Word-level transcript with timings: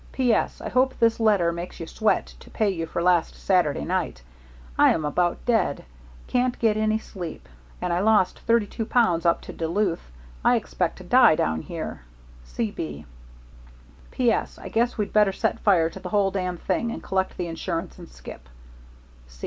P.S. 0.13 0.61
I 0.61 0.69
hope 0.69 0.97
this 0.97 1.19
letter 1.19 1.51
makes 1.51 1.79
you 1.79 1.85
sweat 1.85 2.33
to 2.39 2.49
pay 2.49 2.71
you 2.71 2.87
for 2.87 3.03
last 3.03 3.35
Saturday 3.35 3.85
night. 3.85 4.23
I 4.75 4.93
am 4.95 5.05
about 5.05 5.45
dead. 5.45 5.85
Can't 6.25 6.57
get 6.57 6.75
any 6.75 6.97
sleep. 6.97 7.47
And 7.79 7.93
I 7.93 7.99
lost 7.99 8.39
thirty 8.39 8.65
two 8.65 8.83
pounds 8.87 9.27
up 9.27 9.41
to 9.41 9.53
Duluth. 9.53 10.11
I 10.43 10.55
expect 10.55 10.97
to 10.97 11.03
die 11.03 11.35
down 11.35 11.61
here. 11.61 12.01
C. 12.43 12.71
B. 12.71 13.05
P.S. 14.09 14.57
I 14.57 14.69
guess 14.69 14.97
we'd 14.97 15.13
better 15.13 15.31
set 15.31 15.59
fire 15.59 15.91
to 15.91 15.99
the 15.99 16.09
whole 16.09 16.31
damn 16.31 16.57
thing 16.57 16.89
and 16.91 17.03
collect 17.03 17.37
the 17.37 17.45
insurance 17.45 17.99
and 17.99 18.09
skip. 18.09 18.49